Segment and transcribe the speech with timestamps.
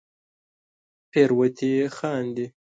[1.11, 2.45] پیروتې خاندې